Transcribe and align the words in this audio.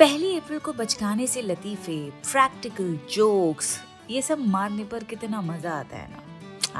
पहली 0.00 0.36
अप्रैल 0.36 0.58
को 0.58 0.72
बचकाने 0.72 1.26
से 1.26 1.42
लतीफे 1.42 2.10
प्रैक्टिकल 2.10 3.00
जोक्स 3.12 3.84
ये 4.10 4.22
सब 4.22 4.38
मारने 4.38 4.84
पर 4.84 5.04
कितना 5.04 5.40
मज़ा 5.40 5.72
आता 5.72 5.96
है 5.96 6.10
ना। 6.10 6.22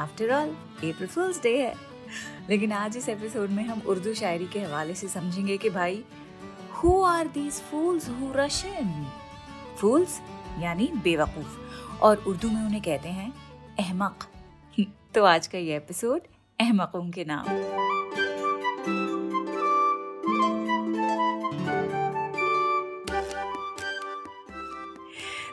After 0.01 0.33
all 0.33 0.49
April 0.49 1.07
Fools 1.07 1.43
Day 1.43 1.63
है। 1.63 1.75
लेकिन 2.49 2.71
आज 2.71 2.97
इस 2.97 3.09
एपिसोड 3.09 3.49
में 3.49 3.63
हम 3.63 3.79
उर्दू 3.79 4.13
शायरी 4.13 4.47
के 4.47 4.59
हवाले 4.59 4.95
से 4.95 5.07
समझेंगे 5.07 5.57
कि 5.57 5.69
भाई 5.69 6.03
who 6.71 7.03
are 7.03 7.27
these 7.27 7.53
fools 7.53 8.09
who 8.09 8.33
rush 8.33 8.65
in 8.65 9.11
fools 9.77 10.21
यानी 10.59 10.91
बेवकूफ़। 11.03 11.59
और 11.99 12.17
उर्दू 12.17 12.49
में 12.49 12.61
उन्हें 12.61 12.81
कहते 12.81 13.09
हैं, 13.09 13.33
अहमक। 13.79 14.23
तो 15.13 15.23
आज 15.23 15.47
का 15.47 15.57
ये 15.57 15.77
एपिसोड 15.77 16.21
अहमकों 16.59 17.11
के 17.11 17.25
नाम। 17.25 17.45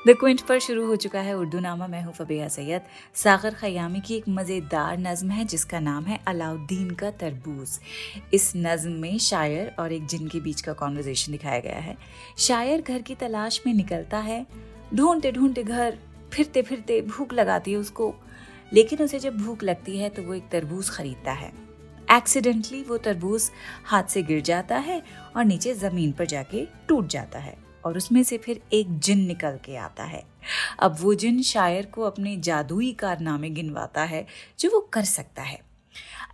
द 0.08 0.14
क्विंट 0.16 0.40
पर 0.40 0.58
शुरू 0.58 0.86
हो 0.86 0.94
चुका 0.96 1.20
है 1.20 1.32
उर्दू 1.36 1.58
नामा 1.60 1.86
मैं 1.86 2.00
हूँ 2.02 2.12
फबिया 2.12 2.46
सैयद। 2.48 2.82
सागर 3.14 3.54
खयामी 3.54 4.00
की 4.00 4.14
एक 4.16 4.28
मज़ेदार 4.28 4.98
नज़म 4.98 5.30
है, 5.30 5.44
जिसका 5.44 5.80
नाम 5.80 6.04
है 6.04 6.18
अलाउद्दीन 6.26 6.90
का 6.90 7.10
तरबूज। 7.10 7.78
इस 8.34 8.52
नज़म 8.56 8.92
में 8.92 9.18
शायर 9.18 9.74
और 9.78 9.92
एक 9.92 10.06
जिन 10.06 10.28
के 10.28 10.40
बीच 10.40 10.60
का 10.60 10.72
कॉन्वर्जेशन 10.72 11.32
दिखाया 11.32 11.58
गया 11.60 11.80
है। 11.80 11.96
शायर 12.38 12.82
घर 12.82 13.02
की 13.02 13.14
तलाश 13.14 13.60
में 13.66 13.72
निकलता 13.74 14.18
है। 14.20 14.46
ढूंढते 14.94 15.32
ढूंढते 15.32 15.62
घर 15.62 15.98
फिरते 16.32 16.62
फिरते 16.62 17.00
भूख 17.02 17.32
लगाती 17.32 17.72
है 17.72 17.78
उसको। 17.78 18.14
लेकिन 18.72 19.02
उसे 19.02 19.18
जब 19.18 19.38
भूख 19.38 19.62
लगती 19.62 19.98
है 19.98 20.08
तो 20.08 20.22
वो 20.22 20.34
एक 20.34 20.48
तरबूज 20.48 20.90
खरीदता 20.90 21.32
है। 21.34 21.52
एक्सीडेंटली 22.10 22.82
वो 22.82 22.98
तरबूज 22.98 23.50
हाथ 23.86 24.04
से 24.04 24.22
गिर 24.22 24.40
जाता 24.42 24.78
है 24.80 25.02
और 25.36 25.44
नीचे 25.44 25.74
ज़मीन 25.76 26.12
पर 26.12 26.26
जाके 26.26 26.66
टूट 26.88 27.06
जाता 27.08 27.38
है। 27.38 27.56
और 27.88 27.96
उसमें 27.96 28.22
से 28.22 28.38
फिर 28.38 28.60
एक 28.72 28.98
जिन 28.98 29.26
निकल 29.26 29.58
के 29.64 29.76
आता 29.76 30.04
है। 30.04 30.22
अब 30.80 30.96
वो 31.00 31.14
जिन 31.14 31.42
शायर 31.42 31.86
को 31.86 32.02
अपने 32.02 32.36
जादुई 32.36 32.92
कारनामे 32.92 33.50
गिनवाता 33.50 34.02
है, 34.04 34.26
जो 34.58 34.70
वो 34.70 34.80
कर 34.92 35.04
सकता 35.04 35.42
है। 35.42 35.60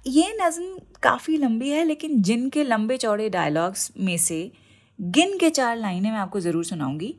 ये 0.07 0.37
नज़म 0.41 0.79
काफ़ी 1.03 1.37
लंबी 1.37 1.71
है, 1.71 1.85
लेकिन 1.85 2.23
जिन 2.23 2.49
के 2.51 2.65
लंबे 2.65 2.97
चौड़े 2.97 3.29
डायलॉग्स 3.29 3.91
में 3.99 4.17
से 4.19 4.53
गिन 4.99 5.39
के 5.39 5.51
चार 5.51 5.77
लाइनें 5.77 6.11
मैं 6.11 6.19
आपको 6.19 6.41
ज़रूर 6.41 6.65
सुनाऊँगी, 6.65 7.15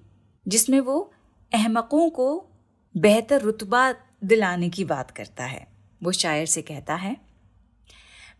जिसमें 0.45 0.80
वो 0.80 1.13
अहमकों 1.52 2.09
को 2.09 2.28
बेहतर 2.95 3.41
रुतबा 3.41 3.91
दिलाने 4.23 4.69
की 4.69 4.86
बात 4.86 5.11
करता 5.11 5.45
है। 5.45 5.67
वो 6.03 6.11
शायर 6.11 6.45
से 6.45 6.61
कहता 6.61 6.95
है, 6.95 7.17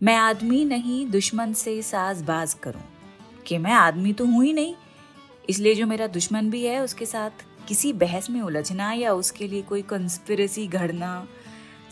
मैं 0.04 0.16
आदमी 0.16 0.66
नहीं, 0.66 1.06
दुश्मन 1.10 1.54
से 1.54 1.82
साज 1.82 2.22
बाज 2.22 2.54
करूँ। 2.54 2.84
कि 3.48 3.58
मैं 3.58 3.72
आदमी 3.72 4.14
तो 4.14 4.26
हूँ 4.26 4.44
ही 4.46 4.54
नहीं 4.54 4.74
इसलिए 5.50 5.76
जो 5.76 5.86
मेरा 5.88 6.08
दुश्मन 6.10 6.50
भी 6.50 6.64
है, 6.66 6.80
उसके 6.84 7.06
साथ 7.06 7.46
किसी 7.68 7.92
बहस 7.94 8.30
में 8.30 8.42
उलझना 8.42 8.92
या 8.94 9.14
उसके 9.14 9.48
लिए 9.48 9.62
कोई 9.62 9.82
कंस्पिरसी 9.82 10.68
घड़ना, 10.68 11.28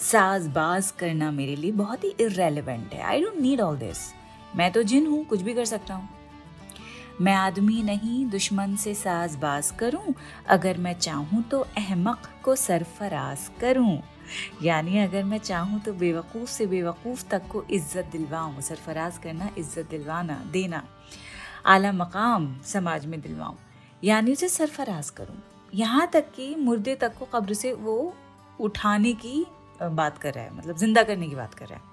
साजबाज 0.02 0.92
करना 0.92 1.32
मेरे 1.32 1.56
लिए 1.56 1.72
बहुत 1.72 2.04
ही 2.04 2.14
इरेलीवेंट 2.20 2.94
है। 2.94 3.02
I 3.02 3.22
don't 3.22 3.40
need 3.42 3.62
all 3.62 3.78
this 3.78 3.98
मैं 4.56 4.72
तो 4.72 4.84
जिन 4.84 5.08
हूँ, 5.08 5.24
कुछ 5.26 5.42
भी 5.42 5.54
कर 5.54 5.66
सकता 5.66 5.94
हूँ। 5.94 6.10
मैं 7.22 7.34
आदमी 7.34 7.82
नहीं, 7.84 8.26
दुश्मन 8.26 8.76
से 8.76 8.94
साजबाज 8.94 9.72
करूँ। 9.72 10.14
अगर 10.48 10.78
मैं 10.78 10.94
चाहूँ 10.94 11.44
तो 11.44 11.60
अहमक 11.78 12.30
को 12.44 12.56
सरफराज 12.56 13.50
करूँ। 13.62 14.00
यानी 14.64 14.98
अगर 15.00 15.24
मैं 15.24 15.38
चाहूँ 15.38 15.80
तो 15.80 15.94
बेवकूफ़ 15.94 16.50
से 16.50 16.66
बेवकूफ़ 16.68 17.24
तक 17.30 17.48
को 17.52 17.64
इज़्ज़त 17.72 18.10
दिलवाऊँ। 18.12 18.62
सरफराज 18.62 19.18
करना, 19.18 19.50
इज़्ज़त 19.58 19.90
दिलवाना, 19.90 20.42
देना। 20.54 20.84
आला 21.66 21.92
मकाम 21.92 22.56
समाज 22.64 23.06
में 23.06 23.20
दिलवाऊं। 23.22 23.56
यानी 24.04 24.32
उसे 24.32 24.50
सरफराज 24.50 25.10
करूँ। 25.10 25.42
यहाँ 25.74 26.10
तक 26.14 26.32
कि 26.36 26.54
मुर्दे 26.56 26.96
तक 26.96 27.18
को 27.18 27.26
कब्र 27.26 27.54
से 27.54 27.74
वो 27.74 28.14
उठाने 28.60 29.14
की 29.16 29.46
बात 29.82 30.18
कर 30.18 30.34
रहा 30.34 30.44
है 30.44 30.56
मतलब 30.58 30.78
ज़िंदा 30.78 31.04
करने 31.04 31.28
की 31.28 31.36
बात 31.36 31.54
कर 31.54 31.68
रहा 31.68 31.78
है। 31.78 31.92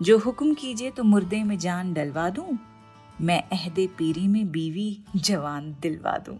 जो 0.00 0.18
हुक्म 0.18 0.54
कीजिए 0.54 0.90
तो 0.90 1.02
मुर्दे 1.02 1.42
में 1.44 1.58
जान 1.58 1.92
डलवा 1.94 2.28
दूँ, 2.30 2.58
मैं 3.20 3.42
अहद 3.52 3.74
पीरी 3.98 4.26
में 4.28 4.50
बीवी 4.50 4.98
जवान 5.16 5.74
दिलवा 5.82 6.16
दूँ। 6.18 6.38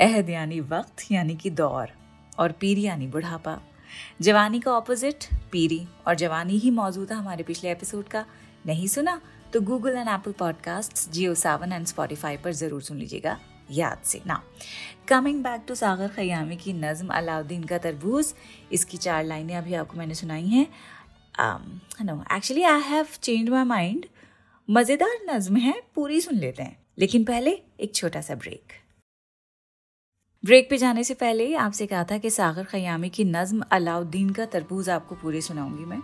अहद 0.00 0.30
यानी 0.30 0.60
वक्त, 0.60 1.10
यानी 1.12 1.36
कि 1.36 1.50
दौर, 1.50 1.88
और 2.38 2.52
पीरी 2.52 2.82
यानी 2.82 3.06
बुढ़ापा। 3.06 3.58
जवानी 4.22 4.60
का 4.60 4.72
ऑपोजिट 4.72 5.24
पीरी, 5.52 5.86
और 6.06 6.14
जवानी 6.14 6.58
ही 6.58 6.70
मौजूद 6.70 7.12
है 7.12 7.18
हमारे 7.18 7.44
पिछले 7.44 7.70
एपिसोड 7.70 8.08
का। 8.08 8.24
नहीं 8.66 8.86
सुना? 8.86 9.20
तो 9.52 9.60
Google 9.60 9.96
and 9.96 10.08
Apple 10.08 10.32
podcast 10.38 11.10
Jio 11.12 11.34
Saavn 11.34 11.72
and 11.72 11.86
Spotify 11.86 12.36
पर 12.36 12.52
ज़रूर 12.52 12.82
सुन 12.82 12.98
लीजिएगा 12.98 13.38
याद 13.70 14.02
से। 14.04 14.20
ना 14.26 14.42
coming 15.08 15.42
back 15.44 15.64
to 15.68 15.74
Sagar 15.74 16.08
Khayyami 16.08 16.56
की 16.56 16.72
नज़म 16.74 17.08
अलाउद्दीन 17.08 17.62
का 17.64 17.78
तरबूज, 17.78 18.34
इसकी 18.72 18.96
चार 18.96 19.24
लाइनें 19.24 19.54
अभी 19.56 19.74
आपको 19.74 19.98
मैंने 19.98 20.14
सुनाई 20.14 20.46
हैं। 20.46 20.66
No 22.04 22.22
actually 22.36 22.62
I 22.64 22.80
have 22.82 23.06
change 23.22 23.48
my 23.48 23.64
mind 23.64 24.06
मज़ेदार 24.68 25.18
नज़म 25.28 25.56
है, 25.56 25.74
पूरी 25.94 26.20
सुन 26.20 26.34
लेते 26.36 26.62
हैं। 26.62 26.76
लेकिन 26.98 27.24
पहले 27.24 27.58
एक 27.80 27.94
छोटा 27.94 28.20
सा 28.20 28.34
ब्रेक 28.36 28.72
ब्रेक 30.44 30.68
पे 30.70 30.76
जाने 30.78 31.04
से 31.04 31.14
पहले 31.16 31.54
आपसे 31.56 31.86
कहा 31.86 32.04
था 32.04 32.18
कि 32.18 32.30
सागर 32.30 32.64
खयामी 32.66 33.08
की 33.10 33.24
नज़म 33.26 33.62
अलाउद्दीन 33.72 34.30
का 34.30 34.46
तरबूज 34.46 34.88
आपको 34.90 35.14
पूरी 35.14 35.40
सुनाऊँगी 35.42 35.84
मैं। 35.84 36.00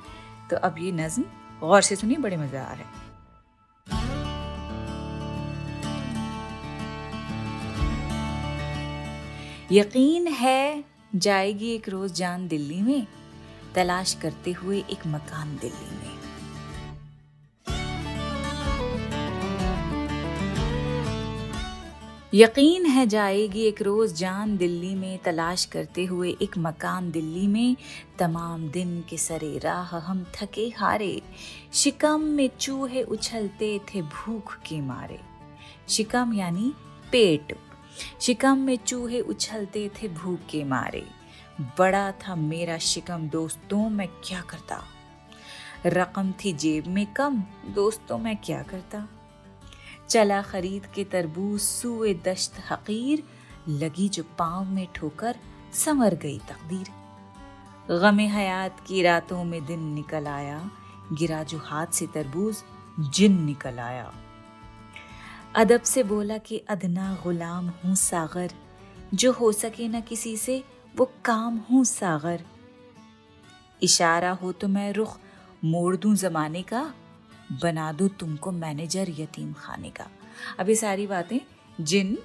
तो 0.50 0.56
अब 0.59 0.77
ये 0.78 0.93
नज़म 0.94 1.25
गौर 1.60 1.83
से 1.83 1.97
सुनिए, 1.97 2.16
बड़े 2.16 2.37
मज़ेदार 2.37 2.77
हैं। 2.77 3.03
यकीन 9.74 10.26
है 10.26 10.84
जाएगी 11.14 11.74
एक 11.74 11.88
रोज 11.88 12.12
जान 12.12 12.48
दिल्ली 12.48 12.82
में, 12.82 13.06
तलाश 13.74 14.14
करते 14.14 14.52
हुए 14.52 14.78
एक 14.78 15.06
मकान 15.06 15.56
दिल्ली 15.56 15.96
में। 15.96 16.14
यकीन 22.34 22.86
है 22.86 23.06
जाएगी 23.06 23.62
एक 23.62 23.82
रोज 23.82 24.14
जान 24.14 24.56
दिल्ली 24.56 24.94
में, 24.94 25.18
तलाश 25.18 25.64
करते 25.64 26.04
हुए 26.04 26.36
एक 26.42 26.58
मकान 26.58 27.10
दिल्ली 27.10 27.46
में, 27.46 27.76
तमाम 28.18 28.68
दिन 28.68 29.04
के 29.10 29.16
सरे 29.16 29.58
राह 29.58 29.96
हम 29.96 30.26
थके 30.34 30.72
हारे, 30.76 31.22
शिकम 31.72 32.20
में 32.20 32.50
चूहे 32.60 33.02
उछलते 33.02 33.78
थे 33.78 34.02
भूख 34.02 34.56
के 34.56 34.80
मारे। 34.80 35.20
शिकम 35.88 36.32
यानी 36.34 36.72
पेट 37.12 37.56
शिकम 38.21 38.59
में 38.59 38.77
चूहे 38.77 39.21
उछलते 39.21 39.88
थे 39.88 40.09
भूख 40.09 40.41
के 40.50 40.65
मारे। 40.65 41.06
बड़ा 41.78 42.12
था 42.12 42.34
मेरा 42.34 42.78
शिकम, 42.78 43.28
दोस्तों 43.28 43.91
मैं 43.91 44.09
क्या 44.09 44.41
करता? 44.41 44.84
रकम 45.87 46.33
थी 46.33 46.53
जेब 46.53 46.87
में 46.87 47.12
कम, 47.12 47.43
दोस्तों 47.66 48.19
मैं 48.19 48.37
क्या 48.37 48.62
करता? 48.62 49.09
चला 50.09 50.43
खरीद 50.43 50.87
के 50.87 51.04
तरबूज, 51.04 51.60
सुए 51.60 52.15
दश्त 52.15 52.53
हकीर, 52.71 53.22
लगी 53.69 54.09
जो 54.09 54.25
पाँव 54.38 54.65
में 54.65 54.88
ठोकर, 54.94 55.37
संवर 55.72 56.15
गई 56.15 56.38
तकदीर। 56.38 56.87
गमे 58.00 58.28
हयात 58.28 58.81
की 58.87 59.03
रातों 59.03 59.44
में 59.44 59.66
दिन 59.66 59.81
निकल 59.81 60.27
आया, 60.27 60.71
गिरा 61.12 61.43
जो 61.43 61.59
हाथ 61.59 61.87
से 61.87 62.06
तरबूज, 62.06 62.56
जिन 63.00 63.43
निकल 63.43 63.78
आया। 63.78 64.15
अदब 65.54 65.82
से 65.82 66.03
बोला 66.03 66.38
कि 66.38 66.56
अदना 66.69 67.19
गुलाम 67.22 67.69
हूँ 67.69 67.94
सागर। 67.94 68.50
जो 69.15 69.32
हो 69.32 69.53
सके 69.53 69.88
न 69.88 70.00
किसी 70.00 70.37
से, 70.37 70.62
वो 70.94 71.04
काम 71.25 71.59
हूँ 71.70 71.84
सागर। 71.84 72.41
इशारा 73.82 74.31
हो 74.31 74.53
तो 74.53 74.69
मैं 74.69 74.92
रुख 74.92 75.18
मोड़ 75.65 75.97
दूँ 75.97 76.15
जमाने 76.15 76.62
का, 76.62 76.83
बना 77.62 77.92
दूँ 77.92 78.09
तुमको 78.09 78.53
मैनेजर 78.53 79.10
यतीम 79.10 79.53
खाने 79.53 79.91
का। 79.91 80.09
अब 80.59 80.68
ये 80.68 80.74
सारी 80.74 81.06
बातें 81.06 81.39
जिन 81.80 82.18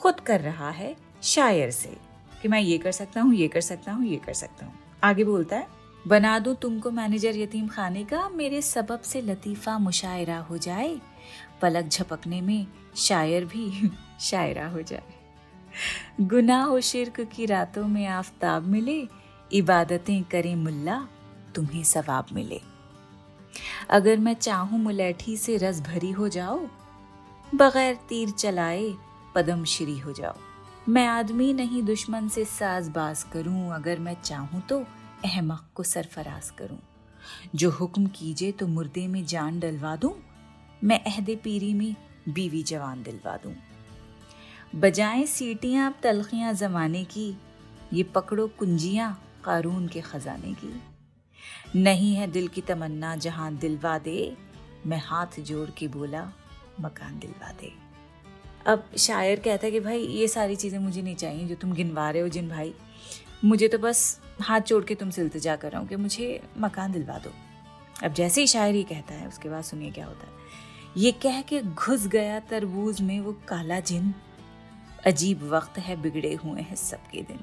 खुद 0.00 0.20
कर 0.20 0.40
रहा 0.40 0.70
है 0.70 0.96
शायर 1.22 1.70
से 1.70 1.96
कि 2.42 2.48
मैं 2.48 2.60
ये 2.60 2.78
कर 2.78 2.92
सकता 2.92 3.20
हूँ, 3.20 3.34
ये 3.34 3.48
कर 3.48 3.60
सकता 3.60 3.92
हूँ, 3.92 4.06
ये 4.06 4.16
कर 4.16 4.32
सकता 4.32 4.66
हूँ। 4.66 4.74
आगे 5.04 5.24
बोलता 5.24 5.56
है, 5.56 5.66
बना 6.06 6.38
दूँ 6.38 6.54
तुमको 6.54 6.90
मैनेजर 6.90 7.36
यतीम 7.36 7.68
खाने 7.68 8.04
का, 8.04 8.28
मेरे 8.28 8.62
सबब 8.62 9.00
से 9.00 9.22
लतीफ़ा 9.22 9.78
मुशायरा 9.78 10.38
हो 10.38 10.58
जाए 10.58 10.98
पलक 11.62 11.88
झपकने 11.88 12.40
में 12.40 12.66
शायर 12.96 13.44
भी 13.44 13.90
शायरा 14.20 14.68
हो 14.68 14.82
जाए। 14.82 15.02
गुनाह 16.20 16.64
हो 16.64 16.80
शिरक 16.80 17.20
की 17.20 17.46
रातों 17.46 17.88
में 17.88 18.06
आफताब 18.06 18.62
मिले, 18.62 19.08
इबादतें 19.52 20.22
करें 20.22 20.56
मुल्ला, 20.56 21.08
तुम्हें 21.54 21.84
सवाब 21.84 22.26
मिले। 22.32 22.60
अगर 23.90 24.16
मैं 24.16 24.34
चाहूँ 24.34 24.78
मुलैठी 24.78 25.36
से 25.36 25.56
रस 25.56 25.80
भरी 25.80 26.10
हो 26.10 26.28
जाओ, 26.28 26.66
बगैर 27.54 27.94
तीर 27.94 28.30
चलाए 28.30 28.94
पदम 29.34 29.64
श्री 29.64 29.98
हो 29.98 30.12
जाओ। 30.12 30.34
मैं 30.88 31.06
आदमी 31.06 31.52
नहीं, 31.52 31.82
दुश्मन 31.82 32.28
से 32.28 32.44
साजबाज 32.44 33.22
करूँ, 33.22 33.74
अगर 33.74 33.98
मैं 33.98 34.16
चाहूँ 34.24 34.60
तो 34.60 34.84
अहमक 35.24 35.66
को 35.74 35.82
सरफराज 35.82 36.50
करूँ। 36.50 36.78
जो 37.54 37.70
हुक्म 37.70 38.06
कीजिए 38.06 38.52
तो 38.52 38.66
मुर्दे 38.66 39.06
में 39.06 39.26
जान 39.26 39.60
डलवा 39.60 39.96
दूँ 39.96 40.12
मैं 40.84 41.04
अहदे 41.04 41.36
पीरी 41.36 41.74
में 41.74 41.96
बीवी 42.28 42.62
जवान 42.62 43.02
दिलवा 43.02 43.36
दूँ। 43.36 43.54
बजाएँ 44.74 45.26
सीटियाँ 45.26 45.92
अब 45.92 45.98
तलखियाँ 46.02 46.54
जमाने 46.54 47.04
की, 47.04 47.36
ये 47.92 48.02
पकड़ो 48.02 48.48
कुंजियाँ 48.48 49.22
कारून 49.44 49.88
के 49.88 50.00
खजाने 50.00 50.54
की। 50.54 50.82
नहीं 51.80 52.14
है 52.14 52.26
दिल 52.26 52.48
की 52.48 52.60
तमन्ना 52.60 53.16
जहाँ 53.16 53.56
दिलवा 53.56 53.98
दे, 53.98 54.36
मैं 54.86 55.02
हाथ 55.04 55.40
जोड़ 55.40 55.70
के 55.70 55.88
बोला, 55.88 56.32
मकान 56.80 57.18
दिलवा 57.18 57.52
दे। 57.52 57.72
अब 58.66 58.90
शायर 58.98 59.40
कहता 59.40 59.66
है 59.66 59.72
कि 59.72 59.80
भाई, 59.80 60.00
ये 60.00 60.28
सारी 60.28 60.56
चीज़ें 60.56 60.78
मुझे 60.78 61.02
नहीं 61.02 61.16
चाहिए 61.16 61.46
जो 61.46 61.54
तुम 61.54 61.72
गिनवा 61.72 62.10
रहे 62.10 62.22
हो, 62.22 62.28
जिन 62.28 62.48
भाई। 62.48 62.74
मुझे 63.44 63.68
तो 63.68 63.78
बस 63.78 64.20
हाथ 64.42 64.60
जोड़ 64.60 64.84
के 64.84 64.94
तुमसे 64.94 65.22
इल्तजा 65.22 65.56
कर 65.56 65.70
रहा 65.70 65.80
हूँ 65.80 65.88
कि 65.88 65.96
मुझे 65.96 66.42
मकान 66.58 66.92
दिलवा 66.92 67.18
दो। 67.18 67.30
अब 68.04 68.12
जैसे 68.12 68.40
ही 68.40 68.46
शायर 68.46 68.74
ही 68.74 68.82
कहता 68.82 69.14
है, 69.14 69.28
उसके 69.28 69.48
बाद 69.48 69.64
सुनिए 69.64 69.90
क्या 69.90 70.06
होता 70.06 70.26
है। 70.26 70.38
ये 70.98 71.10
कह 71.12 71.40
के 71.40 71.60
घुस 71.62 72.06
गया 72.06 72.38
तरबूज 72.40 73.00
में 73.00 73.18
वो 73.20 73.32
काला 73.48 73.78
जिन। 73.80 74.14
अजीब 75.06 75.42
वक्त 75.42 75.78
है, 75.78 75.96
बिगड़े 76.02 76.32
हुए 76.34 76.60
हैं 76.60 76.76
सबके 76.76 77.22
दिन। 77.22 77.40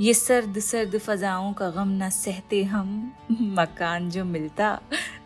ये 0.00 0.14
सर्द 0.14 0.58
सर्द 0.58 0.98
फजाओं 0.98 1.52
का 1.52 1.70
गम 1.70 1.88
ना 1.88 2.08
सहते 2.08 2.62
हम। 2.64 2.90
मकान 3.32 4.10
जो 4.10 4.24
मिलता 4.24 4.74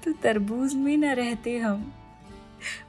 तो 0.04 0.12
तरबूज 0.12 0.74
में 0.74 0.96
ना 0.96 1.12
रहते 1.12 1.56
हम। 1.58 1.82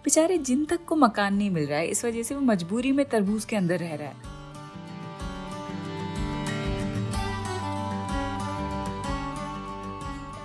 बेचारे 0.04 0.38
जिन 0.38 0.66
तक 0.66 0.86
को 0.86 0.96
मकान 0.96 1.36
नहीं 1.36 1.50
मिल 1.50 1.66
रहा 1.66 1.80
है, 1.80 1.88
इस 1.88 2.06
वजह 2.06 2.24
से 2.24 2.36
वो 2.36 2.42
मजबूरी 2.42 2.92
में 2.92 3.06
तरबूज 3.10 3.46
के 3.46 3.56
अंदर 3.56 3.80
रह 3.80 3.96
रहा 3.96 4.08
है। 4.08 4.35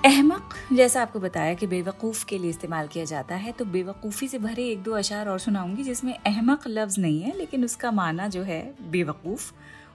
अहमक, 0.05 0.55
जैसा 0.73 1.03
आपको 1.03 1.21
बताया 1.21 1.55
कि 1.55 1.67
बेवकूफ़ 1.67 2.25
के 2.27 2.37
लिए 2.39 2.51
इस्तेमाल 2.51 2.87
किया 2.89 3.05
जाता 3.05 3.35
है 3.35 3.53
तो 3.53 3.65
बेवकूफ़ी 3.65 4.29
से 4.29 4.39
भरे 4.39 4.65
एक 4.69 4.83
दो 4.83 4.93
अशार 4.93 5.29
और 5.29 5.39
सुनाऊँगी 5.39 5.83
जिसमें 5.83 6.13
अहमक 6.17 6.63
लफ्ज़ 6.69 7.01
नहीं 7.01 7.21
है, 7.23 7.37
लेकिन 7.39 7.65
उसका 7.65 7.91
माना 7.91 8.29
जो 8.29 8.43
है 8.43 8.63
बेवकूफ़, 8.91 9.53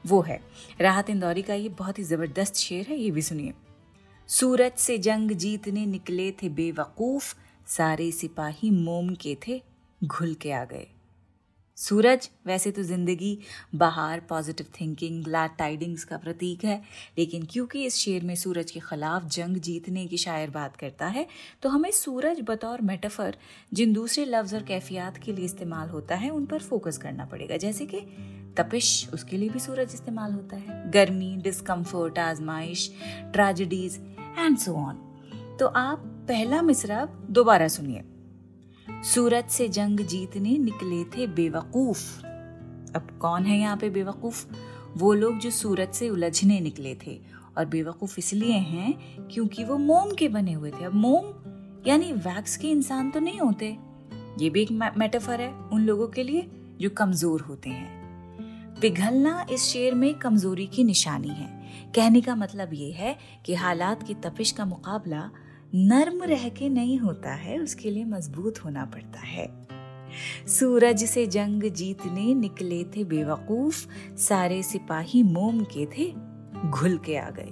वो 0.07 0.21
है। 0.21 0.39
राहत 0.81 1.09
इंदौरी 1.09 1.41
का 1.41 1.53
ये 1.53 1.69
बहुत 1.69 1.99
ही 1.99 2.03
ज़बरदस्त 2.03 2.55
शेर 2.55 2.85
है, 2.89 2.97
ये 2.97 3.11
भी 3.11 3.21
सुनिए। 3.21 3.53
सूरज 4.29 4.77
से 4.77 4.97
जंग 4.97 5.31
जीतने 5.31 5.85
निकले 5.85 6.31
थे 6.31 6.49
बेवकूफ़, 6.49 7.35
सारे 7.67 8.11
सिपाही 8.11 8.71
मोम 8.71 9.09
के 9.15 9.37
थे, 9.47 9.61
घुल 10.03 10.33
के 10.33 10.51
आ 10.51 10.63
गए। 10.65 10.87
सूरज, 11.77 12.29
वैसे 12.45 12.71
तो 12.71 12.83
ज़िंदगी, 12.83 13.37
बाहर 13.75 14.19
पॉजिटिव 14.19 14.67
थिंकिंग 14.79 15.23
ग्लैड 15.23 15.51
टाइडिंग्स 15.57 16.03
का 16.03 16.17
प्रतीक 16.17 16.63
है। 16.65 16.81
लेकिन 17.17 17.45
क्योंकि 17.51 17.83
इस 17.85 17.95
शेर 17.95 18.23
में 18.23 18.35
सूरज 18.35 18.71
के 18.71 18.79
खिलाफ 18.79 19.25
जंग 19.27 19.57
जीतने 19.59 20.05
की 20.07 20.17
शायर 20.17 20.49
बात 20.49 20.75
करता 20.75 21.07
है 21.07 21.25
तो 21.63 21.69
हमें 21.69 21.91
सूरज 21.93 22.39
बतौर 22.41 22.81
मेटाफर 22.83 23.35
जिन 23.73 23.93
दूसरे 23.93 24.25
लफ्ज़ 24.25 24.55
और 24.55 24.63
कैफियात 24.63 25.17
के 25.17 25.33
लिए 25.33 25.45
इस्तेमाल 25.45 25.89
होता 25.89 26.15
है, 26.15 26.29
उन 26.29 26.45
पर 26.45 26.59
फोकस 26.61 26.97
करना 26.97 27.25
पड़ेगा। 27.25 27.57
जैसे 27.57 27.85
कि 27.85 27.99
तपिश, 28.57 29.09
उसके 29.13 29.37
लिए 29.37 29.49
भी 29.49 29.59
सूरज 29.59 29.93
इस्तेमाल 29.93 30.31
होता 30.31 30.57
है। 30.57 30.91
गर्मी 30.91 31.35
डिस्कम्फर्ट 31.43 32.19
आजमाइश 32.19 32.89
ट्रेजिडीज 33.33 34.01
एंड 34.39 34.57
सो 34.57 34.75
ऑन 34.77 35.57
तो 35.59 35.67
आप 35.67 36.11
पहला 36.27 36.61
मिसरा 36.61 37.05
दोबारा 37.29 37.67
सुनिए। 37.69 38.03
सूरज 38.87 39.45
से 39.49 39.67
जंग 39.69 39.99
जीतने 39.99 40.57
निकले 40.57 41.03
थे 41.03 41.27
बेवकूफ़। 41.27 42.25
अब 42.95 43.17
कौन 43.21 43.45
है 43.45 43.59
यहाँ 43.59 43.77
पे 43.77 43.89
बेवकूफ़? 43.89 44.45
वो 44.97 45.13
लोग 45.13 45.39
जो 45.39 45.49
सूरज 45.49 45.93
से 45.93 46.09
उलझने 46.09 46.59
निकले 46.59 46.95
थे। 46.95 47.19
और 47.57 47.65
बेवकूफ़ 47.65 48.15
इसलिए 48.19 48.53
हैं 48.53 49.27
क्योंकि 49.27 49.63
वो 49.63 49.77
मोम 49.77 50.11
के 50.11 50.27
बने 50.29 50.53
हुए 50.53 50.71
थे। 50.71 50.85
अब 50.85 50.93
मोम, 50.93 51.25
यानी 51.87 52.11
वैक्स 52.13 52.57
के 52.57 52.67
इंसान 52.67 53.11
तो 53.11 53.19
नहीं 53.19 53.39
होते। 53.39 53.77
ये 54.39 54.49
भी 54.49 54.61
एक 54.61 54.71
मेटाफर 54.97 55.41
है 55.41 55.53
उन 55.53 55.81
लोगों 55.81 56.07
के 56.07 56.23
लिए 56.23 56.51
जो 56.81 56.89
कमज़ोर 56.89 57.41
होते 57.41 57.69
हैं। 57.69 58.79
पिघलना 58.81 59.45
इस 59.51 59.63
शेर 59.63 59.93
में 59.93 60.13
कमज़ोरी 60.13 60.67
की 60.67 60.83
निशानी 60.83 61.27
है। 61.27 61.65
कहने 61.95 62.21
का 62.21 62.35
मतलब 62.35 62.73
ये 62.73 62.91
है 62.91 63.17
कि 63.45 63.53
हालात 63.53 64.03
की 64.03 64.13
तपिश 64.13 64.51
का 64.51 64.65
मुकाबला 64.65 65.29
नर्म 65.77 66.23
रह 66.23 66.47
के 66.49 66.69
नहीं 66.69 66.97
होता 66.97 67.33
है, 67.33 67.57
उसके 67.59 67.89
लिए 67.89 68.03
मज़बूत 68.05 68.63
होना 68.65 68.85
पड़ता 68.85 69.19
है। 69.19 69.47
सूरज 70.47 71.03
से 71.03 71.25
जंग 71.27 71.63
जीतने 71.63 72.33
निकले 72.33 72.83
थे 72.83 73.03
बेवकूफ़, 73.03 73.85
सारे 74.17 74.61
सिपाही 74.63 75.23
मोम 75.23 75.63
के 75.63 75.85
थे, 75.97 76.11
घुल 76.69 76.97
के 76.97 77.17
आ 77.17 77.29
गए। 77.29 77.51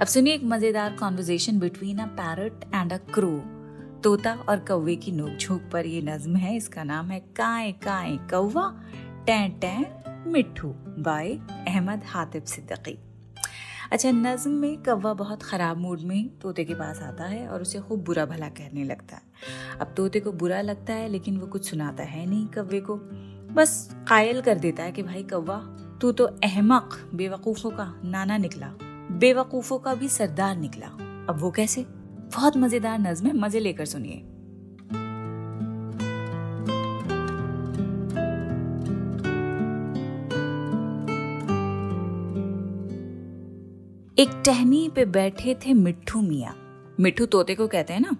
अब 0.00 0.06
सुनिए 0.06 0.34
एक 0.34 0.44
मज़ेदार 0.44 0.96
conversation 0.96 1.58
between 1.58 1.98
a 1.98 2.06
parrot 2.06 2.64
and 2.74 2.92
a 2.92 2.96
crow 2.96 3.61
तोता 4.04 4.32
और 4.48 4.58
कौवे 4.58 4.96
की 4.96 5.12
नोकझोंक 5.12 5.70
पर 5.72 5.86
ये 5.86 6.02
नज्म 6.02 6.36
है। 6.36 6.56
इसका 6.56 6.84
नाम 6.84 7.10
है 7.10 7.20
काए 7.20 7.72
काए 7.72 8.16
कौवा, 8.30 8.80
टै 9.26 9.48
टै 9.48 10.02
मिठू 10.26 10.68
बाय 10.98 11.38
अहमद 11.68 12.02
हातिब 12.06 12.44
सिद्दीकी। 12.44 12.98
अच्छा 13.92 14.10
नज्म 14.10 14.50
में 14.50 14.82
कौवा 14.82 15.14
बहुत 15.14 15.42
ख़राब 15.42 15.76
मूड 15.76 16.00
में 16.00 16.28
तोते 16.38 16.64
के 16.64 16.74
पास 16.74 17.00
आता 17.02 17.24
है 17.24 17.48
और 17.48 17.62
उसे 17.62 17.80
खूब 17.80 18.04
बुरा 18.04 18.26
भला 18.26 18.48
कहने 18.48 18.84
लगता 18.84 19.16
है। 19.16 19.22
अब 19.80 19.94
तोते 19.96 20.20
को 20.20 20.32
बुरा 20.32 20.60
लगता 20.60 20.92
है, 20.92 21.08
लेकिन 21.08 21.36
वो 21.36 21.46
कुछ 21.46 21.70
सुनाता 21.70 22.02
है 22.02 22.26
नहीं 22.26 22.46
कौवे 22.46 22.80
को। 22.80 22.96
बस 23.54 23.90
कायल 24.08 24.40
कर 24.40 24.58
देता 24.58 24.82
है 24.82 24.92
कि 24.92 25.02
भाई 25.02 25.22
कौवा, 25.22 25.58
तू 26.00 26.12
तो 26.12 26.24
अहमक, 26.24 27.10
बेवकूफ़ों 27.14 27.70
का 27.70 28.00
नाना 28.04 28.36
निकला, 28.36 28.72
बेवकूफ़ों 29.12 29.78
का 29.78 29.94
भी 29.94 30.08
सरदार 30.08 30.56
निकला। 30.56 30.86
अब 31.28 31.36
वो 31.40 31.50
कैसे? 31.50 32.01
बहुत 32.34 32.56
मज़ेदार 32.56 32.98
नज्म 32.98 33.26
है 33.26 33.32
मज़े 33.32 33.60
लेकर 33.60 33.84
सुनिए। 33.84 34.14
एक 44.18 44.42
टहनी 44.46 44.88
पे 44.88 45.04
बैठे 45.04 45.54
थे 45.54 45.74
मिट्ठू 45.74 46.22
मिया। 46.22 46.54
मिट्ठू 47.00 47.26
तोते 47.26 47.54
को 47.54 47.66
कहते 47.66 47.92
हैं 47.92 48.00
ना? 48.00 48.16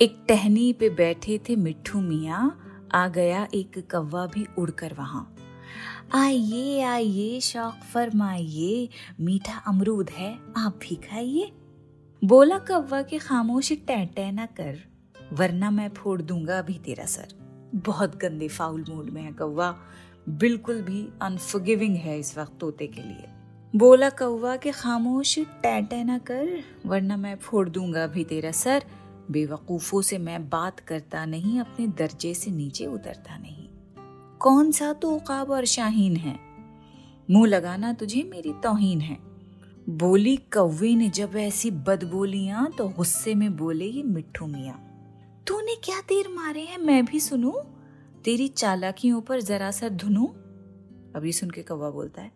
एक 0.00 0.24
टहनी 0.28 0.72
पे 0.72 0.90
बैठे 0.90 1.40
थे 1.48 1.56
मिट्ठू 1.56 2.00
मिया, 2.00 2.56
आ 2.94 3.08
गया 3.08 3.48
एक 3.54 3.78
कौवा 3.78 4.26
भी 4.26 4.46
उड़कर 4.58 4.94
वहाँ। 4.94 5.34
आइए 6.14 6.80
आइए, 6.82 7.40
शौक 7.40 7.74
फरमाइए, 7.74 8.88
मीठा 9.20 9.58
अमरूद 9.58 10.10
है, 10.10 10.38
आप 10.56 10.78
भी 10.82 10.94
खाइए। 10.94 11.52
बोला 12.24 12.58
कौवा 12.58 13.02
के 13.02 13.18
खामोशी 13.18 13.76
टै 13.76 14.30
ना 14.32 14.46
कर, 14.46 14.78
वरना 15.32 15.70
मैं 15.70 15.88
फोड़ 15.88 16.22
दूँगा 16.22 16.58
अभी 16.58 16.74
तेरा 16.74 17.06
सर। 17.06 17.26
बहुत 17.74 18.16
गंदे 18.16 18.48
फाउल 18.48 18.84
मूड 18.88 19.10
में 19.10 19.22
है 19.22 19.32
कौवा 19.32 19.76
बिल्कुल 20.28 20.82
भी 20.82 21.08
अनफॉरगिविंग 21.22 21.96
है 21.96 22.18
इस 22.18 22.38
वक्त 22.38 22.52
तोते 22.60 22.86
के 22.86 23.02
लिए। 23.02 23.24
बोला 23.76 24.10
कौवा 24.10 24.56
के 24.56 24.70
खामोश 24.70 25.38
टै 25.38 26.04
ना 26.04 26.18
कर, 26.18 26.62
वरना 26.86 27.16
मैं 27.16 27.36
फोड़ 27.36 27.68
दूँगा 27.68 28.04
अभी 28.04 28.24
तेरा 28.24 28.50
सर। 28.50 28.84
बेवकूफों 29.30 30.02
से 30.02 30.18
मैं 30.18 30.48
बात 30.48 30.80
करता 30.80 31.26
नहीं, 31.26 31.60
अपने 31.60 31.86
दर्जे 31.86 32.34
से 32.34 32.50
नीचे 32.50 32.86
उतरता 32.86 33.38
नहीं। 33.38 33.68
कौन 34.38 34.72
सा 34.72 34.92
तो 34.92 35.10
उकाब 35.10 35.50
और 35.50 35.64
शाहीन 35.64 36.16
है? 36.16 36.38
मुँह 37.30 37.48
लगाना 37.48 37.92
तुझे 37.92 38.22
मेरी 38.22 38.52
तोहीन 38.52 39.00
है। 39.00 39.27
बोली 39.88 40.36
कौवे 40.36 40.94
ने 40.94 41.08
जब 41.08 41.36
ऐसी 41.36 41.70
बदबोलियाँ 41.70 42.70
तो 42.78 42.88
गुस्से 42.88 43.34
में 43.34 43.56
बोले, 43.56 43.84
ये 43.84 44.02
मिट्टू 44.02 44.46
मिया, 44.46 44.72
तूने 45.46 45.74
क्या 45.74 46.00
तीर 46.00 46.28
मारे 46.28 46.60
हैं? 46.60 46.78
मैं 46.78 47.04
भी 47.04 47.20
सुनू? 47.20 47.50
तेरी 48.24 48.48
चालाकियों 48.48 49.20
पर 49.20 49.40
जरा 49.40 49.70
सा 49.70 49.88
धुनू? 49.88 50.26
अभी 51.16 51.32
सुन 51.32 51.50
के 51.50 51.62
कौवा 51.62 51.90
बोलता 51.90 52.22
है, 52.22 52.32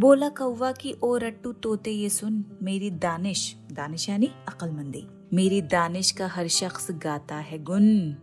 बोला 0.00 0.28
कौवा 0.28 0.72
की, 0.72 0.94
ओ 1.02 1.16
रट्टू 1.16 1.52
तोते, 1.52 1.90
ये 1.90 2.08
सुन, 2.08 2.44
मेरी 2.62 2.90
दानिश 2.90 3.56
दानिश 3.72 4.08
यानी 4.08 4.30
अकलमंदी, 4.48 5.06
मेरी 5.32 5.62
दानिश 5.62 6.10
का 6.10 6.26
हर 6.26 6.48
शख्स 6.48 6.88
गाता 6.92 7.36
है 7.36 7.62
गुन। 7.62 8.16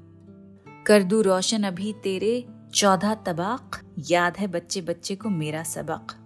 कर 0.88 1.04
दू 1.04 1.22
रोशन 1.22 1.64
अभी 1.64 1.94
तेरे, 1.94 2.46
चौदह 2.74 3.14
तबाक, 3.16 3.82
याद 4.10 4.38
है 4.38 4.48
बच्चे 4.48 4.82
बच्चे 4.82 5.16
को 5.16 5.30
मेरा 5.30 5.64
सबक 5.64 6.18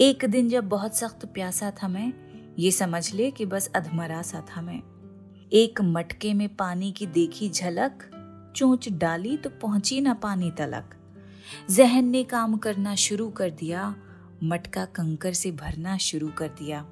एक 0.00 0.24
दिन 0.24 0.48
जब 0.48 0.68
बहुत 0.68 0.96
सख्त 0.96 1.26
प्यासा 1.26 1.70
था 1.70 1.88
मैं, 1.88 2.12
ये 2.58 2.70
समझ 2.70 3.14
ले 3.14 3.30
कि 3.30 3.46
बस 3.46 3.70
अधमरा 3.74 4.22
सा 4.22 4.40
था 4.40 4.62
मैं। 4.62 4.82
एक 5.52 5.80
मटके 5.80 6.34
में 6.34 6.56
पानी 6.56 6.92
की 6.92 7.06
देखी 7.06 7.50
झलक, 7.50 7.92
चोंच 8.56 8.88
डाली 8.88 9.36
तो 9.36 9.50
पहुँची 9.50 10.00
ना 10.00 10.14
पानी 10.14 10.50
तलक। 10.50 10.94
जहन 11.70 12.04
ने 12.04 12.24
काम 12.24 12.56
करना 12.56 12.94
शुरू 12.94 13.30
कर 13.30 13.50
दिया, 13.50 13.96
मटका 14.44 14.84
कंकर 14.84 15.32
से 15.32 15.52
भरना 15.52 15.96
शुरू 15.96 16.28
कर 16.28 16.48
दिया। 16.48 16.86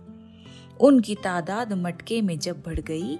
उनकी 0.81 1.15
तादाद 1.15 1.73
मटके 1.73 2.23
में 2.23 2.38
जब 2.38 2.62
बढ़ 2.67 2.81
गई, 2.81 3.19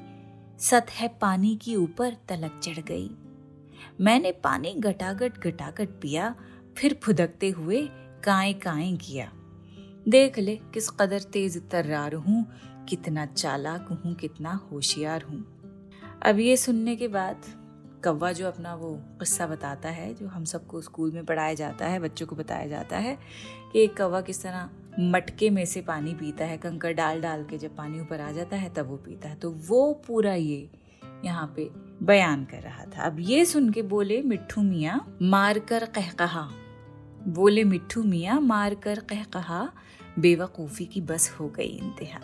सतह 0.59 1.07
पानी 1.07 1.57
की 1.57 1.77
ऊपर 1.77 2.17
तलक 2.29 2.61
चढ़ 2.63 2.79
गई। 2.79 3.11
मैंने 4.01 4.33
पानी 4.33 4.73
गटागट 4.73 5.39
गटागट 5.47 5.89
पिया, 5.89 6.35
फिर 6.77 7.01
फुदकते 7.03 7.51
हुए 7.51 7.89
काए 8.25 8.53
काए 8.53 8.93
किया। 8.93 9.33
देख 10.09 10.39
ले 10.39 10.57
किस 10.57 10.91
कदर 10.91 11.21
तेज 11.21 11.71
तर्रार 11.71 12.15
हूँ, 12.15 12.47
कितना 12.89 13.27
चालाक 13.27 13.89
हूँ, 13.89 14.15
कितना 14.15 14.69
होशियार 14.73 15.23
हूँ। 15.23 15.45
अब 16.23 16.39
ये 16.39 16.57
सुनने 16.57 16.97
के 16.97 17.09
बाद 17.09 17.37
कौवा 18.05 18.33
जो 18.33 18.47
अपना 18.47 18.75
वो 18.75 18.95
किस्सा 18.95 19.47
बताता 19.47 19.89
है, 19.89 20.15
जो 20.15 20.29
हम 20.29 20.45
सबको 20.45 20.81
स्कूल 20.81 21.13
में 21.13 21.25
पढ़ाया 21.25 21.55
जाता 21.55 21.87
है, 21.87 22.01
बच्चों 22.01 22.27
को 22.27 22.37
बताया 22.37 22.67
जाता 22.67 22.97
है, 22.97 23.19
कि 23.73 23.81
एक 23.81 23.97
कौवा 23.97 24.21
किस 24.21 24.43
तरह 24.43 24.71
मटके 25.01 25.51
में 25.51 25.65
से 25.65 25.81
पानी 25.81 26.15
पीता 26.15 26.45
है 26.45 26.59
कंकर 26.59 26.93
डाल 26.93 27.21
डाल 27.21 27.45
के 27.45 27.59
जब 27.59 27.77
पानी 27.77 28.01
ऊपर 28.01 28.21
आ 28.21 28.33
जाता 28.33 28.57
है, 28.57 28.75
तब 28.75 28.87
वो 28.87 28.97
पीता 28.97 29.29
है। 29.29 29.37
तो 29.37 29.51
वो 29.51 29.93
पूरा 30.07 30.35
ये 30.35 30.71
यहाँ 31.25 31.53
पे 31.57 31.71
बयान 32.03 32.45
कर 32.45 32.61
रहा 32.61 32.85
था। 32.85 33.03
अब 33.03 33.17
ये 33.21 33.45
सुन 33.45 33.71
के 33.71 33.83
बोले 33.83 34.23
मिट्ठू 34.23 34.63
मियाँ 34.63 35.19
मार 35.23 35.59
कर 35.59 35.85
कह 35.85 36.11
कहा। 36.11 36.49
बोले 37.29 37.65
मिट्ठू 37.65 38.03
मियाँ 38.03 38.41
मार 38.41 38.75
कर 38.75 38.99
कह 38.99 39.25
कहा 39.25 39.73
बेवकूफ़ी 40.19 40.87
की 40.87 41.01
बस 41.01 41.37
हो 41.41 41.49
गई 41.49 41.81
इंतहा। 41.83 42.21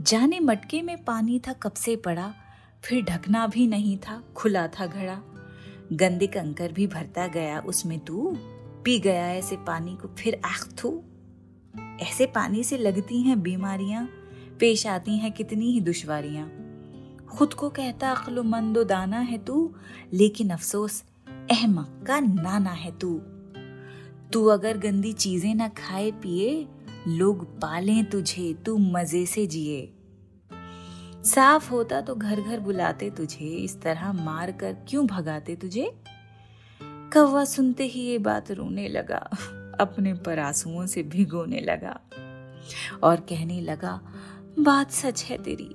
जाने 0.00 0.40
मटके 0.40 0.82
में 0.82 1.04
पानी 1.04 1.38
था 1.38 1.52
कब 1.52 1.72
से 1.72 1.96
पड़ा, 1.96 2.34
फिर 2.84 3.02
ढकना 3.02 3.46
भी 3.46 3.66
नहीं 3.66 3.98
था, 3.98 4.22
खुला 4.36 4.68
था 4.68 4.86
घड़ा। 4.86 5.22
गंदे 5.92 6.26
कंकर 6.26 6.72
भी 6.72 6.86
भरता 6.86 7.26
गया 7.26 7.60
उसमें 7.60 7.98
तू, 7.98 8.36
पी 8.84 8.98
गया 8.98 9.28
ऐसे 9.28 9.56
पानी 9.56 9.96
को, 9.96 10.08
फिर 10.08 10.40
आख 10.44 10.68
थू 10.84 11.02
ऐसे 12.00 12.26
पानी 12.26 12.64
से 12.64 12.78
लगती 12.78 13.22
हैं 13.22 13.42
बीमारियाँ, 13.42 14.08
पेश 14.60 14.86
आती 14.86 15.16
हैं 15.18 15.32
कितनी 15.32 15.72
ही 15.72 15.80
दुश्वारियाँ। 15.80 16.50
खुद 17.26 17.54
को 17.54 17.70
कहता 17.70 18.10
अक्लमंदो 18.10 18.84
दाना 18.84 19.18
है 19.18 19.38
तू, 19.38 19.74
लेकिन 20.12 20.50
अफसोस, 20.50 21.04
अहमक 21.50 22.04
का 22.06 22.20
नाना 22.20 22.70
है 22.70 22.98
तू। 22.98 23.20
तू 24.32 24.46
अगर 24.46 24.78
गंदी 24.78 25.12
चीज़ें 25.12 25.54
ना 25.54 25.68
खाए 25.68 26.10
पिए 26.10 26.68
लोग 27.08 27.60
पालें 27.60 28.04
तुझे, 28.10 28.54
तू 28.54 28.76
मज़े 28.78 29.26
से 29.26 29.46
जिए। 29.46 29.94
साफ़ 31.24 31.70
होता 31.70 32.00
तो 32.00 32.14
घर 32.14 32.40
घर 32.40 32.60
बुलाते 32.60 33.10
तुझे, 33.10 33.44
इस 33.44 33.80
तरह 33.80 34.12
मार 34.12 34.52
कर 34.52 34.72
क्यों 34.88 35.06
भगाते 35.06 35.56
तुझे? 35.56 35.90
कौवा 36.82 37.44
सुनते 37.44 37.84
ही 37.84 38.00
ये 38.00 38.18
बात 38.18 38.50
रोने 38.50 38.88
लगा, 38.88 39.18
अपने 39.80 40.14
पर 40.14 40.38
आंसुओं 40.38 40.86
से 40.86 41.02
भिगोने 41.02 41.60
लगा 41.60 42.00
और 43.02 43.20
कहने 43.20 43.60
लगा, 43.60 44.00
बात 44.58 44.90
सच 44.90 45.24
है 45.24 45.42
तेरी, 45.42 45.70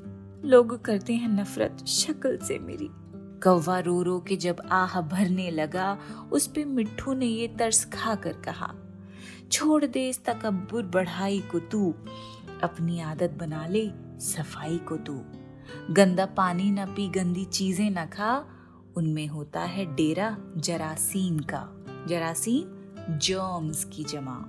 लोग 0.48 0.82
करते 0.82 1.14
हैं 1.14 1.30
नफरत, 1.30 1.86
शक्ल 1.88 2.38
से 2.38 2.60
मेरी। 2.60 2.90
कौवा 3.44 3.80
रो 3.80 4.02
रो 4.02 4.20
के 4.20 4.36
जब 4.36 4.62
आह 4.72 5.02
भरने 5.02 5.52
लगा, 5.52 5.98
उस 6.32 6.48
पे 6.48 6.66
मिट्ठू 6.66 7.14
ने 7.14 7.26
ये 7.26 7.48
तरस 7.48 7.86
खा 7.86 8.16
कर 8.16 8.34
कहा 8.34 8.74
छोड़ 9.54 9.86
दे, 9.86 10.10
इस 10.10 10.26
तकबर 10.26 10.84
बढ़ाई 10.84 11.40
को 11.40 11.60
तू। 11.60 11.94
अपनी 12.64 13.00
आदत 13.00 13.32
बना 13.32 13.68
ले, 13.68 13.92
सफ़ाई 14.20 14.78
को 14.78 14.98
तू। 14.98 15.22
गंदा 15.92 16.26
पानी 16.26 16.72
न 16.72 16.86
पी, 16.86 17.10
गंदी 17.10 17.46
चीज़ें 17.46 17.92
न 17.92 18.06
खा। 18.06 18.46
उनमें 18.98 19.28
होता 19.28 19.62
है 19.62 19.96
डेरा 19.96 20.38
जरासीम 20.58 21.40
का। 21.40 21.86
जरासीम, 22.08 22.64
जर्म्स 23.18 23.84
की 23.84 24.04
जमा। 24.04 24.46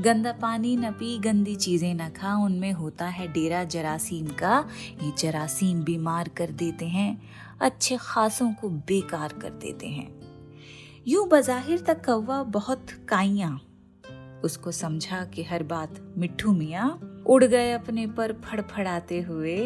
गंदा 0.00 0.32
पानी 0.32 0.76
न 0.76 0.90
पी, 0.90 1.18
गंदी 1.18 1.56
चीज़ें 1.56 1.94
न 1.94 2.08
खा। 2.08 2.34
उनमें 2.34 2.72
होता 2.72 3.06
है 3.06 3.32
डेरा 3.32 3.64
जरासीम 3.64 4.26
का। 4.26 4.68
ये 5.02 5.12
जरासीम 5.18 5.82
बीमार 5.82 6.28
कर 6.28 6.50
देते 6.50 6.84
हैं, 6.84 7.22
अच्छे 7.60 7.96
खासों 8.00 8.52
को 8.52 8.68
बेकार 8.68 9.32
कर 9.32 9.50
देते 9.50 9.86
हैं। 9.86 10.20
यूँ 11.08 11.28
बजाहिर 11.28 11.80
तक 11.80 12.04
कौवा 12.06 12.42
बहुत 12.42 12.86
काइया। 13.08 13.60
उसको 14.44 14.72
समझा 14.72 15.24
कि 15.24 15.42
हर 15.42 15.62
बात 15.62 16.14
मिट्ठू 16.18 16.52
मिया 16.52 16.98
उड़ 17.26 17.44
गए 17.44 17.72
अपने 17.72 18.06
पर 18.06 18.32
फड़फड़ाते 18.32 19.20
हुए 19.20 19.56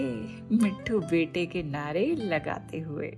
मिट्ठू 0.52 1.00
बेटे 1.00 1.46
के 1.46 1.62
नारे 1.62 2.06
लगाते 2.06 2.80
हुए। 2.80 3.16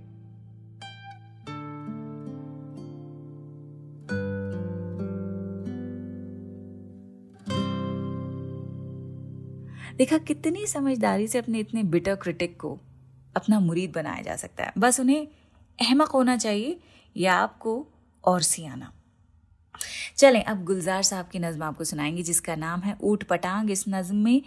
देखा, 9.97 10.17
कितनी 10.17 10.67
समझदारी 10.67 11.27
से 11.27 11.37
अपने 11.37 11.59
इतने 11.59 11.83
बिटर 11.83 12.15
क्रिटिक 12.15 12.61
को 12.61 12.79
अपना 13.35 13.59
मुरीद 13.59 13.91
बनाया 13.91 14.21
जा 14.21 14.35
सकता 14.35 14.63
है। 14.63 14.73
बस 14.77 14.99
उन्हें 14.99 15.27
अहमक 15.81 16.07
होना 16.07 16.37
चाहिए 16.37 16.79
या 17.17 17.35
आपको 17.35 17.87
और 18.23 18.41
सियाना। 18.41 18.93
चलें, 20.17 20.43
अब 20.43 20.63
गुलजार 20.63 21.03
साहब 21.03 21.27
की 21.27 21.39
नज़म 21.39 21.63
आपको 21.63 21.83
सुनाएँगे, 21.83 22.23
जिसका 22.23 22.55
नाम 22.55 22.79
है 22.79 22.97
ऊट 23.01 23.23
पटांग। 23.23 23.71
इस 23.71 23.85
नज़म 23.89 24.15
में 24.15 24.41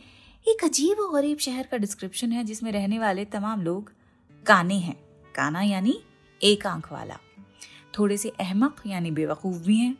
एक 0.48 0.64
अजीब 0.64 0.98
और 0.98 1.20
गरीब 1.20 1.38
शहर 1.38 1.66
का 1.66 1.76
डिस्क्रिप्शन 1.76 2.32
है, 2.32 2.44
जिसमें 2.44 2.72
रहने 2.72 2.98
वाले 2.98 3.24
तमाम 3.24 3.62
लोग 3.62 3.92
काने 4.46 4.74
हैं। 4.74 4.96
काना 5.36 5.62
यानी 5.62 6.02
एक 6.42 6.66
आँख 6.66 6.92
वाला। 6.92 7.18
थोड़े 7.98 8.16
से 8.16 8.28
अहमक 8.28 8.82
यानी 8.86 9.10
बेवकूफ़ 9.10 9.56
भी 9.56 9.76
हैं 9.76 9.96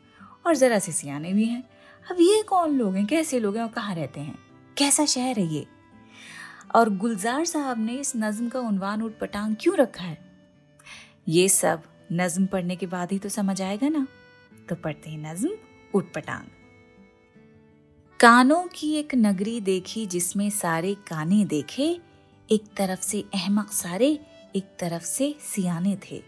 और 0.46 0.54
ज़रा 0.54 0.78
से 0.78 0.92
सियाने 0.92 1.32
भी 1.32 1.44
हैं। 1.44 1.62
अब 2.10 2.16
ये 2.20 2.42
कौन 2.42 2.78
लोग 2.78 2.94
हैं? 2.94 3.06
कैसे 3.06 3.40
लोग 3.40 3.56
हैं 3.56 3.62
और 3.62 3.68
कहाँ 3.68 3.94
रहते 3.94 4.20
हैं? 4.20 4.38
कैसा 4.78 5.06
शहर 5.06 5.38
है 5.38 5.54
ये? 5.54 5.66
और 6.74 6.96
गुलजार 6.96 7.44
साहब 7.44 7.78
ने 7.78 7.92
इस 7.92 8.12
नज्म 8.16 8.48
का 8.48 8.60
उनवान 8.60 9.02
उठ 9.02 9.12
पटांग 9.20 9.56
क्यों 9.60 9.76
रखा 9.76 10.04
है? 10.04 10.18
ये 11.28 11.48
सब 11.48 11.82
नज्म 12.12 12.46
पढ़ने 12.46 12.76
के 12.76 12.86
बाद 12.86 13.12
ही 13.12 13.18
तो 13.18 13.28
समझ 13.28 13.62
आएगा 13.62 13.88
ना। 13.88 14.06
तो 14.70 14.76
पढ़ते 14.76 15.10
हैं 15.10 15.32
नज्म 15.32 15.50
उठ 15.94 16.12
पटांग। 16.14 16.46
कानों 18.20 18.66
की 18.74 18.94
एक 18.94 19.14
नगरी 19.14 19.60
देखी 19.60 20.06
जिसमें 20.06 20.50
सारे 20.50 20.94
काने 20.94 21.44
देखे, 21.44 22.00
एक 22.50 22.64
तरफ़ 22.76 23.00
से 23.00 23.24
अहमक 23.34 23.72
सारे, 23.72 24.20
एक 24.56 24.64
तरफ़ 24.64 25.02
से 25.02 25.34
सियाने 25.40 25.98
थे। 26.10 26.22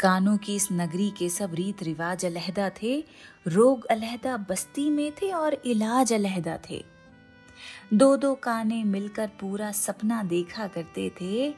कानों 0.00 0.36
की 0.36 0.54
इस 0.54 0.68
नगरी 0.72 1.10
के 1.10 1.28
सब 1.28 1.54
रीत 1.54 1.82
रिवाज 1.82 2.24
अलहदा 2.24 2.70
थे, 2.82 3.04
रोग 3.46 3.84
अलहदा 3.84 4.36
बस्ती 4.36 4.90
में 4.90 5.12
थे 5.12 5.32
और 5.32 5.54
इलाज 5.54 6.12
अलहदा 6.12 6.58
थे। 6.70 6.84
दो 7.94 8.16
दो 8.16 8.34
काने 8.34 8.84
मिलकर 8.84 9.26
पूरा 9.40 9.72
सपना 9.72 10.22
देखा 10.22 10.66
करते 10.66 11.10
थे, 11.20 11.54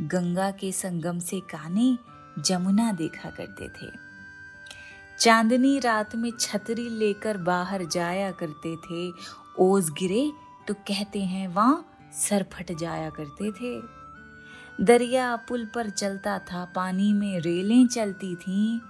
गंगा 0.00 0.50
के 0.50 0.72
संगम 0.72 1.18
से 1.18 1.40
काने 1.40 1.98
जमुना 2.42 2.92
देखा 2.92 3.30
करते 3.30 3.68
थे। 3.68 4.09
चांदनी 5.20 5.78
रात 5.78 6.16
में 6.16 6.32
छतरी 6.40 6.88
लेकर 6.88 7.36
बाहर 7.36 7.84
जाया 7.84 8.30
करते 8.30 8.76
थे। 8.76 9.12
ओस 9.58 9.90
गिरे 9.90 10.32
तो 10.68 10.74
कहते 10.74 11.20
हैं, 11.20 11.48
वहाँ, 11.48 11.96
सर 12.12 12.46
फट 12.52 12.72
जाया 12.72 13.10
करते 13.10 13.52
थे। 13.52 13.82
दरिया 14.84 15.36
पुल 15.36 15.68
पर 15.74 15.90
चलता 15.90 16.38
था, 16.38 16.72
पानी 16.76 17.12
में 17.12 17.40
रेलें 17.40 17.86
चलती 17.86 18.36
थीं। 18.36 18.80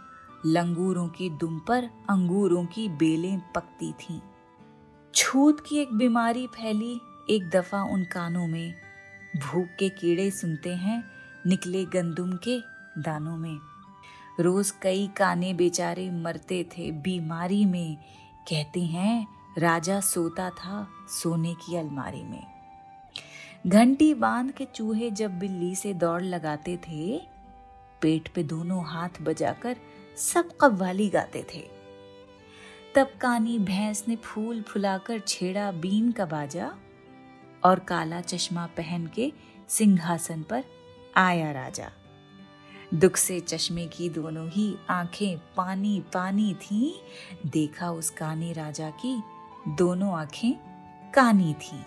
लंगूरों 0.46 1.08
की 1.08 1.30
दुम 1.30 1.58
पर 1.58 1.84
अंगूरों 2.10 2.64
की 2.64 2.88
बेलें 2.88 3.40
पकती 3.54 3.92
थीं। 3.92 4.20
छूत 5.14 5.66
की 5.68 5.76
एक 5.76 5.92
बीमारी 5.92 6.46
फैली 6.46 7.00
एक 7.30 7.50
दफ़ा 7.50 7.82
उन 7.82 8.04
कानों 8.04 8.46
में। 8.46 8.74
भूख 9.36 9.66
के 9.78 9.88
कीड़े 9.88 10.30
सुनते 10.30 10.74
हैं, 10.74 11.04
निकले 11.46 11.84
गंदुम 11.84 12.32
के 12.32 12.60
दानों 12.98 13.36
में। 13.36 13.58
रोज 14.40 14.70
कई 14.70 15.10
काने 15.16 15.54
बेचारे 15.54 16.10
मरते 16.10 16.64
थे 16.64 16.90
बीमारी 16.90 17.64
में। 17.64 17.96
कहते 18.48 18.80
हैं, 18.80 19.26
राजा 19.58 20.00
सोता 20.00 20.50
था 20.50 20.88
सोने 21.08 21.54
की 21.54 21.76
अलमारी 21.76 22.22
में। 22.22 22.46
घंटी 23.66 24.14
बाँध 24.14 24.52
के 24.52 24.64
चूहे 24.64 25.10
जब 25.10 25.38
बिल्ली 25.38 25.74
से 25.74 25.94
दौड़ 25.94 26.22
लगाते 26.22 26.76
थे, 26.76 27.18
पेट 28.02 28.28
पे 28.28 28.42
दोनों 28.42 28.84
हाथ 28.84 29.08
बजाकर 29.22 29.76
सब 30.16 30.56
कव्वाली 30.56 31.08
गाते 31.08 31.46
थे। 31.54 31.80
तब 32.94 33.10
कानी 33.20 33.58
भैंस 33.58 34.04
ने 34.08 34.16
फूल 34.16 34.62
फुलाकर 34.62 35.18
छेड़ा 35.28 35.72
बीन 35.72 36.12
का 36.12 36.26
बाजा 36.26 36.74
और 37.64 37.78
काला 37.78 38.20
चश्मा 38.20 38.66
पहन 38.66 39.06
के 39.06 39.32
सिंहासन 39.68 40.42
पर 40.42 40.64
आया 41.16 41.50
राजा। 41.50 41.90
दुख 42.94 43.16
से 43.16 43.40
चश्मे 43.40 43.86
की 43.86 44.08
दोनों 44.08 44.48
ही 44.48 44.76
आँखें 44.90 45.38
पानी 45.56 46.04
पानी 46.14 46.54
थी। 46.54 47.00
देखा 47.46 47.90
उस 47.90 48.10
काने 48.10 48.52
राजा 48.52 48.90
की 48.90 49.22
दोनों 49.68 50.18
आँखें 50.18 50.56
कानी 51.14 51.54
थी। 51.54 51.84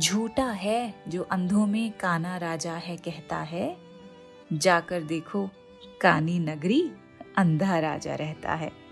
झूठा 0.00 0.50
है 0.50 0.94
जो 1.08 1.22
अंधों 1.22 1.66
में 1.66 1.92
काना 1.92 2.36
राजा 2.36 2.72
है 2.72 2.96
कहता 2.96 3.36
है। 3.36 3.76
जाकर 4.52 5.02
देखो, 5.02 5.50
कानी 6.00 6.38
नगरी 6.38 6.92
अंधा 7.36 7.78
राजा 7.78 8.14
रहता 8.14 8.54
है। 8.54 8.83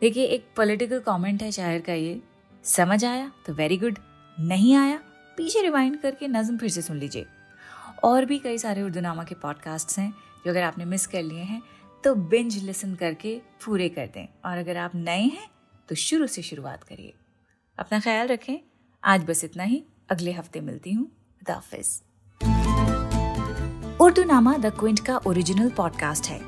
देखिए, 0.00 0.24
एक 0.24 0.46
पॉलिटिकल 0.56 0.98
कमेंट 0.98 1.42
है 1.42 1.50
शायर 1.50 1.80
का 1.80 1.92
ये। 1.92 2.20
समझ 2.64 3.04
आया? 3.04 3.32
तो 3.46 3.54
वेरी 3.54 3.76
गुड 3.76 3.98
नहीं 4.40 4.74
आया? 4.74 4.96
पीछे 5.36 5.62
रिवाइंड 5.62 6.00
करके 6.00 6.28
नज्म 6.28 6.58
फिर 6.58 6.68
से 6.68 6.82
सुन 6.82 6.98
लीजिए। 6.98 7.26
और 8.04 8.24
भी 8.24 8.38
कई 8.38 8.58
सारे 8.58 8.82
उर्दू 8.82 9.00
नामा 9.00 9.24
के 9.24 9.34
पॉडकास्ट्स 9.34 9.98
हैं, 9.98 10.10
जो 10.44 10.50
अगर 10.50 10.62
आपने 10.62 10.84
मिस 10.84 11.06
कर 11.06 11.22
लिए 11.22 11.42
हैं 11.42 11.62
तो 12.04 12.14
बिंज 12.14 12.56
लिसन 12.64 12.94
करके 12.94 13.40
पूरे 13.64 13.88
कर 13.88 14.06
दें। 14.06 14.26
और 14.44 14.58
अगर 14.58 14.76
आप 14.76 14.94
नए 14.94 15.22
हैं 15.22 15.50
तो 15.88 15.94
शुरू 15.94 16.26
से 16.26 16.42
शुरुआत 16.42 16.84
करिए। 16.84 17.14
अपना 17.78 18.00
ख्याल 18.00 18.26
रखें। 18.26 18.58
आज 19.04 19.24
बस 19.24 19.44
इतना 19.44 19.62
ही। 19.62 19.84
अगले 20.10 20.32
हफ़्ते 20.32 20.60
मिलती 20.60 20.92
हूँ। 20.92 21.10
हाफिज। 21.50 22.02
उर्दू 24.00 24.24
नामा 24.24 24.56
द 24.56 24.66
क्विंट 24.66 25.00
का 25.00 25.16
ओरिजिनल 25.16 25.70
पॉडकास्ट 25.70 26.26
है। 26.26 26.47